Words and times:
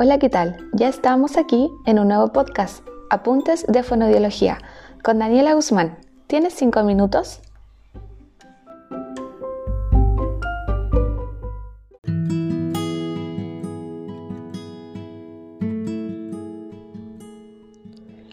Hola, 0.00 0.20
¿qué 0.20 0.28
tal? 0.28 0.56
Ya 0.74 0.86
estamos 0.86 1.36
aquí 1.36 1.72
en 1.84 1.98
un 1.98 2.06
nuevo 2.06 2.28
podcast, 2.28 2.86
Apuntes 3.10 3.66
de 3.66 3.82
Fonodiología, 3.82 4.58
con 5.02 5.18
Daniela 5.18 5.54
Guzmán. 5.54 5.98
¿Tienes 6.28 6.54
cinco 6.54 6.84
minutos? 6.84 7.40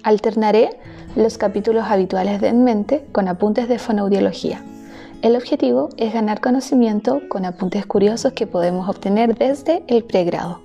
Alternaré 0.04 0.70
los 1.16 1.40
capítulos 1.40 1.86
habituales 1.88 2.42
de 2.42 2.50
En 2.50 2.64
Mente 2.64 3.08
con 3.12 3.28
apuntes 3.28 3.68
de 3.68 3.80
fonoaudiología. 3.80 4.64
El 5.24 5.36
objetivo 5.36 5.90
es 5.98 6.14
ganar 6.14 6.42
conocimiento 6.42 7.22
con 7.28 7.44
apuntes 7.44 7.88
curiosos 7.88 8.34
que 8.34 8.46
podemos 8.46 8.88
obtener 8.88 9.36
desde 9.36 9.84
el 9.88 10.04
pregrado. 10.04 10.65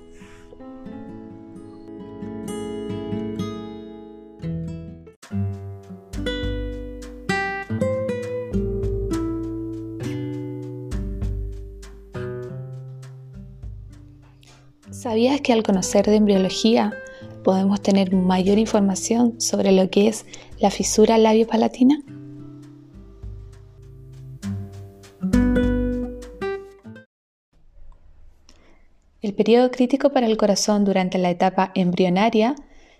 ¿Sabías 15.01 15.41
que 15.41 15.51
al 15.51 15.63
conocer 15.63 16.05
de 16.05 16.17
embriología 16.17 16.93
podemos 17.43 17.81
tener 17.81 18.13
mayor 18.13 18.59
información 18.59 19.41
sobre 19.41 19.71
lo 19.71 19.89
que 19.89 20.07
es 20.07 20.27
la 20.59 20.69
fisura 20.69 21.17
labio-palatina? 21.17 22.03
El 29.23 29.33
periodo 29.33 29.71
crítico 29.71 30.11
para 30.11 30.27
el 30.27 30.37
corazón 30.37 30.85
durante 30.85 31.17
la 31.17 31.31
etapa 31.31 31.71
embrionaria 31.73 32.53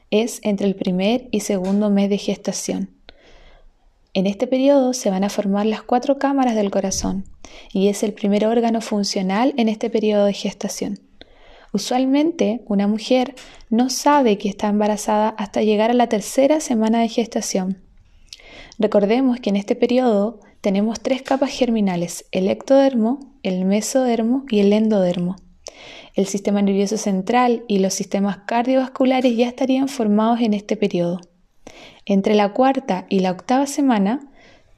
es 0.09 0.39
entre 0.41 0.65
el 0.65 0.75
primer 0.75 1.27
y 1.29 1.41
segundo 1.41 1.91
mes 1.91 2.09
de 2.09 2.17
gestación. 2.17 2.89
En 4.15 4.25
este 4.25 4.47
periodo 4.47 4.93
se 4.93 5.11
van 5.11 5.23
a 5.23 5.29
formar 5.29 5.67
las 5.67 5.83
cuatro 5.83 6.17
cámaras 6.17 6.55
del 6.55 6.71
corazón 6.71 7.25
y 7.71 7.89
es 7.89 8.01
el 8.01 8.13
primer 8.13 8.47
órgano 8.47 8.81
funcional 8.81 9.53
en 9.57 9.69
este 9.69 9.91
periodo 9.91 10.25
de 10.25 10.33
gestación. 10.33 11.10
Usualmente 11.73 12.61
una 12.65 12.87
mujer 12.87 13.35
no 13.69 13.89
sabe 13.89 14.37
que 14.37 14.49
está 14.49 14.67
embarazada 14.67 15.29
hasta 15.29 15.61
llegar 15.61 15.91
a 15.91 15.95
la 15.95 16.07
tercera 16.07 16.59
semana 16.59 16.99
de 16.99 17.07
gestación. 17.07 17.81
Recordemos 18.77 19.39
que 19.39 19.51
en 19.51 19.55
este 19.55 19.75
periodo 19.75 20.39
tenemos 20.59 20.99
tres 20.99 21.21
capas 21.21 21.51
germinales, 21.51 22.25
el 22.31 22.49
ectodermo, 22.49 23.19
el 23.41 23.65
mesodermo 23.65 24.45
y 24.49 24.59
el 24.59 24.73
endodermo. 24.73 25.37
El 26.13 26.25
sistema 26.25 26.61
nervioso 26.61 26.97
central 26.97 27.63
y 27.67 27.79
los 27.79 27.93
sistemas 27.93 28.39
cardiovasculares 28.45 29.37
ya 29.37 29.47
estarían 29.47 29.87
formados 29.87 30.41
en 30.41 30.53
este 30.53 30.75
periodo. 30.75 31.21
Entre 32.05 32.35
la 32.35 32.51
cuarta 32.51 33.05
y 33.07 33.19
la 33.19 33.31
octava 33.31 33.65
semana, 33.65 34.19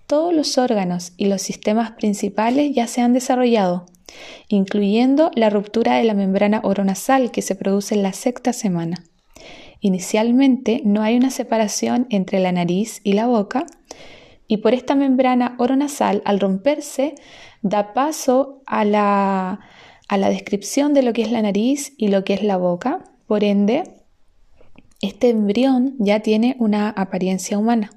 todos 0.05 0.33
los 0.33 0.57
órganos 0.59 1.13
y 1.17 1.25
los 1.25 1.41
sistemas 1.41 1.91
principales 1.91 2.75
ya 2.75 2.85
se 2.85 3.01
han 3.01 3.13
desarrollado, 3.13 3.87
incluyendo 4.47 5.31
la 5.35 5.49
ruptura 5.49 5.95
de 5.95 6.03
la 6.03 6.13
membrana 6.13 6.61
oronasal 6.63 7.31
que 7.31 7.41
se 7.41 7.55
produce 7.55 7.95
en 7.95 8.03
la 8.03 8.13
sexta 8.13 8.53
semana. 8.53 9.03
Inicialmente 9.79 10.81
no 10.85 11.01
hay 11.01 11.17
una 11.17 11.29
separación 11.29 12.07
entre 12.09 12.39
la 12.39 12.51
nariz 12.51 13.01
y 13.03 13.13
la 13.13 13.27
boca, 13.27 13.65
y 14.47 14.57
por 14.57 14.73
esta 14.73 14.95
membrana 14.95 15.55
oronasal, 15.57 16.21
al 16.25 16.39
romperse, 16.39 17.15
da 17.61 17.93
paso 17.93 18.61
a 18.65 18.85
la 18.85 19.59
a 20.07 20.17
la 20.17 20.29
descripción 20.29 20.93
de 20.93 21.01
lo 21.01 21.13
que 21.13 21.23
es 21.23 21.31
la 21.31 21.41
nariz 21.41 21.93
y 21.97 22.09
lo 22.09 22.23
que 22.23 22.33
es 22.33 22.43
la 22.43 22.57
boca. 22.57 23.03
Por 23.25 23.43
ende, 23.43 23.83
este 25.01 25.29
embrión 25.29 25.95
ya 25.97 26.19
tiene 26.19 26.55
una 26.59 26.89
apariencia 26.89 27.57
humana. 27.57 27.91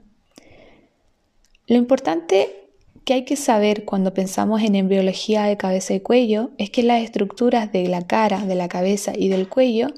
Lo 1.66 1.76
importante 1.76 2.65
que 3.06 3.14
hay 3.14 3.24
que 3.24 3.36
saber 3.36 3.84
cuando 3.84 4.12
pensamos 4.12 4.62
en 4.62 4.74
embriología 4.74 5.44
de 5.44 5.56
cabeza 5.56 5.94
y 5.94 6.00
cuello 6.00 6.50
es 6.58 6.70
que 6.70 6.82
las 6.82 7.04
estructuras 7.04 7.70
de 7.70 7.86
la 7.86 8.02
cara, 8.02 8.44
de 8.44 8.56
la 8.56 8.66
cabeza 8.66 9.12
y 9.16 9.28
del 9.28 9.48
cuello 9.48 9.94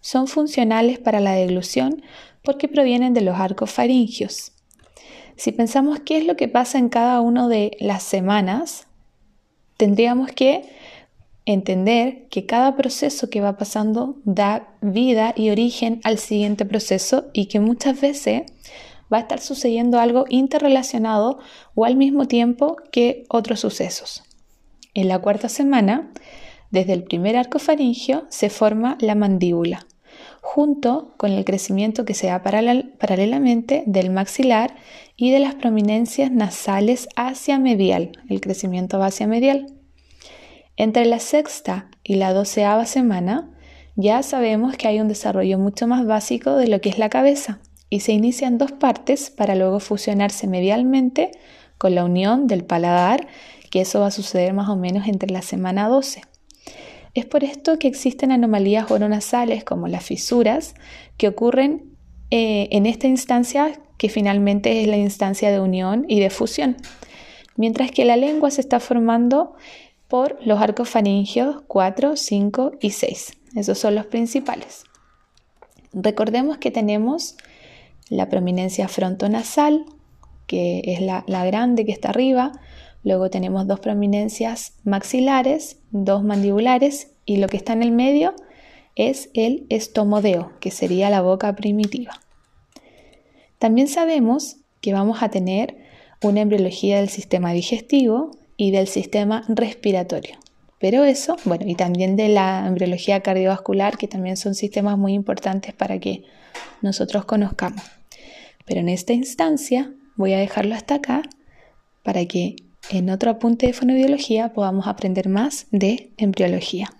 son 0.00 0.28
funcionales 0.28 1.00
para 1.00 1.18
la 1.18 1.32
deglución 1.32 2.00
porque 2.44 2.68
provienen 2.68 3.12
de 3.12 3.22
los 3.22 3.40
arcos 3.40 3.72
faringios. 3.72 4.52
Si 5.34 5.50
pensamos 5.50 5.98
qué 6.06 6.16
es 6.16 6.26
lo 6.26 6.36
que 6.36 6.46
pasa 6.46 6.78
en 6.78 6.90
cada 6.90 7.20
una 7.20 7.48
de 7.48 7.76
las 7.80 8.04
semanas, 8.04 8.86
tendríamos 9.76 10.30
que 10.30 10.62
entender 11.46 12.28
que 12.30 12.46
cada 12.46 12.76
proceso 12.76 13.30
que 13.30 13.40
va 13.40 13.58
pasando 13.58 14.20
da 14.24 14.68
vida 14.80 15.34
y 15.36 15.50
origen 15.50 16.00
al 16.04 16.18
siguiente 16.18 16.64
proceso 16.64 17.24
y 17.32 17.46
que 17.46 17.58
muchas 17.58 18.00
veces 18.00 18.42
va 19.12 19.18
a 19.18 19.20
estar 19.20 19.40
sucediendo 19.40 20.00
algo 20.00 20.24
interrelacionado 20.28 21.38
o 21.74 21.84
al 21.84 21.96
mismo 21.96 22.26
tiempo 22.26 22.76
que 22.90 23.24
otros 23.28 23.60
sucesos. 23.60 24.22
En 24.94 25.08
la 25.08 25.18
cuarta 25.18 25.48
semana, 25.48 26.12
desde 26.70 26.92
el 26.92 27.04
primer 27.04 27.36
arco 27.36 27.58
faringio, 27.58 28.26
se 28.28 28.50
forma 28.50 28.96
la 29.00 29.14
mandíbula, 29.14 29.86
junto 30.40 31.14
con 31.16 31.32
el 31.32 31.44
crecimiento 31.44 32.04
que 32.04 32.14
se 32.14 32.28
da 32.28 32.42
paralelamente 32.42 33.82
del 33.86 34.10
maxilar 34.10 34.76
y 35.16 35.30
de 35.30 35.40
las 35.40 35.54
prominencias 35.54 36.30
nasales 36.30 37.08
hacia 37.16 37.58
medial. 37.58 38.12
El 38.28 38.40
crecimiento 38.40 38.98
va 38.98 39.06
hacia 39.06 39.26
medial. 39.26 39.66
Entre 40.76 41.04
la 41.04 41.20
sexta 41.20 41.88
y 42.02 42.16
la 42.16 42.32
doceava 42.32 42.84
semana 42.86 43.50
ya 43.96 44.22
sabemos 44.24 44.76
que 44.76 44.88
hay 44.88 45.00
un 45.00 45.06
desarrollo 45.06 45.58
mucho 45.58 45.86
más 45.86 46.04
básico 46.04 46.56
de 46.56 46.66
lo 46.66 46.80
que 46.80 46.88
es 46.88 46.98
la 46.98 47.08
cabeza 47.08 47.60
y 47.90 48.00
se 48.00 48.12
inician 48.12 48.58
dos 48.58 48.72
partes 48.72 49.30
para 49.30 49.54
luego 49.54 49.80
fusionarse 49.80 50.46
medialmente 50.46 51.30
con 51.78 51.94
la 51.94 52.04
unión 52.04 52.46
del 52.46 52.64
paladar, 52.64 53.26
que 53.70 53.80
eso 53.80 54.00
va 54.00 54.06
a 54.06 54.10
suceder 54.10 54.52
más 54.52 54.68
o 54.68 54.76
menos 54.76 55.06
entre 55.08 55.30
la 55.30 55.42
semana 55.42 55.88
12. 55.88 56.22
Es 57.14 57.26
por 57.26 57.44
esto 57.44 57.78
que 57.78 57.88
existen 57.88 58.32
anomalías 58.32 58.90
oronasales 58.90 59.64
como 59.64 59.86
las 59.86 60.04
fisuras 60.04 60.74
que 61.16 61.28
ocurren 61.28 61.96
eh, 62.30 62.68
en 62.72 62.86
esta 62.86 63.06
instancia 63.06 63.80
que 63.98 64.08
finalmente 64.08 64.80
es 64.80 64.88
la 64.88 64.96
instancia 64.96 65.50
de 65.52 65.60
unión 65.60 66.04
y 66.08 66.18
de 66.18 66.30
fusión, 66.30 66.76
mientras 67.56 67.92
que 67.92 68.04
la 68.04 68.16
lengua 68.16 68.50
se 68.50 68.60
está 68.60 68.80
formando 68.80 69.54
por 70.08 70.36
los 70.44 70.60
arcos 70.60 70.88
faringios 70.88 71.62
4, 71.66 72.16
5 72.16 72.72
y 72.80 72.90
6. 72.90 73.36
Esos 73.54 73.78
son 73.78 73.94
los 73.94 74.06
principales. 74.06 74.84
Recordemos 75.92 76.58
que 76.58 76.72
tenemos 76.72 77.36
la 78.08 78.28
prominencia 78.28 78.88
frontonasal, 78.88 79.84
que 80.46 80.82
es 80.84 81.00
la, 81.00 81.22
grande 81.46 81.84
que 81.84 81.92
está 81.92 82.10
arriba. 82.10 82.52
Luego 83.02 83.30
tenemos 83.30 83.66
dos 83.66 83.80
prominencias 83.80 84.74
maxilares, 84.84 85.78
dos 85.90 86.22
mandibulares 86.22 87.10
y 87.26 87.36
lo 87.36 87.48
que 87.48 87.56
está 87.56 87.72
en 87.72 87.82
el 87.82 87.92
medio 87.92 88.34
es 88.96 89.30
el 89.34 89.66
estomodeo, 89.70 90.52
que 90.60 90.70
sería 90.70 91.10
la 91.10 91.20
boca 91.20 91.54
primitiva. 91.56 92.20
También 93.58 93.88
sabemos 93.88 94.56
que 94.80 94.92
vamos 94.92 95.22
a 95.22 95.30
tener 95.30 95.76
una 96.22 96.42
embriología 96.42 96.98
del 96.98 97.08
sistema 97.08 97.52
digestivo 97.52 98.30
y 98.56 98.70
del 98.70 98.86
sistema 98.86 99.44
respiratorio. 99.48 100.38
Pero 100.84 101.02
eso, 101.02 101.38
bueno, 101.46 101.64
y 101.66 101.76
también 101.76 102.14
de 102.14 102.28
la 102.28 102.66
embriología 102.66 103.20
cardiovascular, 103.20 103.96
que 103.96 104.06
también 104.06 104.36
son 104.36 104.54
sistemas 104.54 104.98
muy 104.98 105.14
importantes 105.14 105.72
para 105.72 105.98
que 105.98 106.24
nosotros 106.82 107.24
conozcamos. 107.24 107.82
Pero 108.66 108.80
en 108.80 108.90
esta 108.90 109.14
instancia 109.14 109.90
voy 110.16 110.34
a 110.34 110.38
dejarlo 110.38 110.74
hasta 110.74 110.96
acá 110.96 111.22
para 112.02 112.26
que 112.26 112.56
en 112.90 113.08
otro 113.08 113.30
apunte 113.30 113.66
de 113.66 113.72
fonobiología 113.72 114.52
podamos 114.52 114.86
aprender 114.86 115.30
más 115.30 115.68
de 115.70 116.12
embriología. 116.18 116.90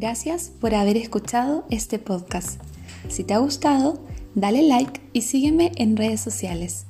Gracias 0.00 0.52
por 0.60 0.76
haber 0.76 0.96
escuchado 0.96 1.64
este 1.70 1.98
podcast. 1.98 2.60
Si 3.08 3.24
te 3.24 3.34
ha 3.34 3.38
gustado, 3.38 3.98
dale 4.36 4.62
like 4.62 5.00
y 5.12 5.22
sígueme 5.22 5.72
en 5.74 5.96
redes 5.96 6.20
sociales. 6.20 6.86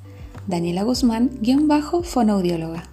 Daniela 0.46 0.82
Guzmán, 0.82 1.30
guion 1.40 1.68
bajo, 1.68 2.02
fonoaudióloga. 2.02 2.90